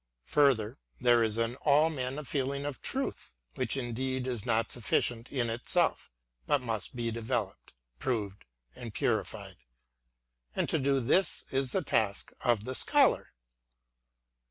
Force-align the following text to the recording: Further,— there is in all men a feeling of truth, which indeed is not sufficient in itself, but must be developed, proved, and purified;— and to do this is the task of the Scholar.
Further,— 0.25 0.79
there 0.99 1.21
is 1.21 1.37
in 1.37 1.55
all 1.57 1.91
men 1.91 2.17
a 2.17 2.25
feeling 2.25 2.65
of 2.65 2.81
truth, 2.81 3.35
which 3.53 3.77
indeed 3.77 4.25
is 4.25 4.47
not 4.47 4.71
sufficient 4.71 5.31
in 5.31 5.47
itself, 5.47 6.09
but 6.47 6.59
must 6.59 6.95
be 6.95 7.11
developed, 7.11 7.73
proved, 7.99 8.45
and 8.73 8.95
purified;— 8.95 9.57
and 10.55 10.67
to 10.69 10.79
do 10.79 10.99
this 11.01 11.45
is 11.51 11.71
the 11.71 11.83
task 11.83 12.33
of 12.41 12.63
the 12.63 12.73
Scholar. 12.73 13.33